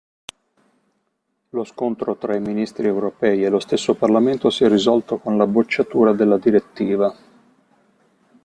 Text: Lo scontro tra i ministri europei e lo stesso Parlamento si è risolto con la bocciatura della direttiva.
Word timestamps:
Lo 1.49 1.63
scontro 1.63 2.15
tra 2.17 2.35
i 2.35 2.39
ministri 2.39 2.87
europei 2.87 3.43
e 3.43 3.49
lo 3.49 3.59
stesso 3.59 3.93
Parlamento 3.93 4.49
si 4.49 4.63
è 4.63 4.67
risolto 4.67 5.19
con 5.19 5.37
la 5.37 5.45
bocciatura 5.45 6.11
della 6.11 6.39
direttiva. 6.39 7.15